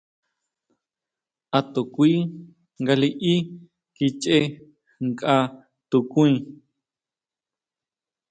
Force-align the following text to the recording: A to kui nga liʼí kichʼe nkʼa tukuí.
A 1.57 1.59
to 1.73 1.81
kui 1.93 2.13
nga 2.81 2.93
liʼí 3.01 3.33
kichʼe 3.95 4.37
nkʼa 5.07 5.35
tukuí. 5.89 6.31